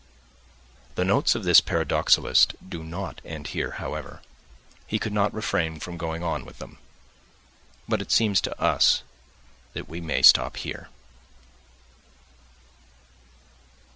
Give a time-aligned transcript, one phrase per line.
[0.95, 4.23] [The notes of this paradoxalist do not end here, however.
[4.87, 6.79] He could not refrain from going on with them,
[7.87, 9.03] but it seems to us
[9.73, 10.89] that we may stop here.